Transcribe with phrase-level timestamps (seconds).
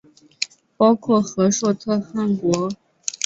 [0.77, 2.71] 包括和硕特汗国。